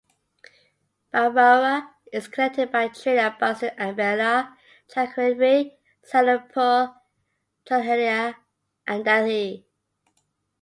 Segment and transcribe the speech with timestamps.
[1.13, 4.57] Barara is connected by train and bus to Ambala,
[4.91, 5.73] Jagadhri,
[6.11, 6.95] Saharanpur,
[7.69, 8.35] Ludhiana,
[8.87, 9.67] and Delhi.